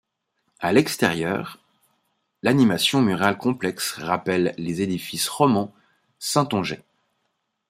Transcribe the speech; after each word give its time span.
A 0.61 0.73
l'extérieur, 0.73 1.59
l'animation 2.41 3.03
murale 3.03 3.37
complexe 3.37 3.91
rappelle 3.99 4.55
les 4.57 4.81
édifices 4.81 5.29
romans 5.29 5.75
saintongeais. 6.17 6.83